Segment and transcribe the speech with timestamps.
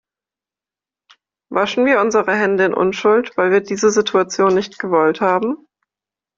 [1.51, 5.67] Waschen wir unsere Hände in Unschuld, weil wir diese Situation nicht gewollt haben?